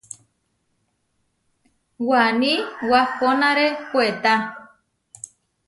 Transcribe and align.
Waní 2.09 2.51
wahónare 2.89 3.67
puetá. 3.89 4.33